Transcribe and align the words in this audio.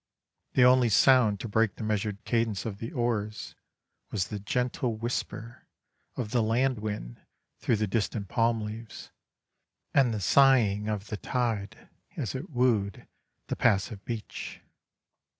The 0.53 0.63
only 0.65 0.89
sound 0.89 1.39
to 1.41 1.47
break 1.47 1.75
the 1.75 1.83
measured 1.83 2.23
cadence 2.25 2.65
of 2.65 2.79
the 2.79 2.91
oars 2.91 3.53
was 4.09 4.29
the 4.29 4.39
gentle 4.39 4.95
whisper 4.95 5.67
of 6.15 6.31
the 6.31 6.41
land 6.41 6.79
wind 6.79 7.21
through 7.59 7.75
the 7.75 7.85
distant 7.85 8.27
palm 8.27 8.61
leaves, 8.61 9.11
and 9.93 10.11
the 10.11 10.19
sighing 10.19 10.87
of 10.89 11.09
the 11.09 11.17
tide 11.17 11.87
as 12.17 12.33
it 12.33 12.49
wooed 12.49 13.07
the 13.45 13.55
passive 13.55 14.03
beach. 14.03 14.61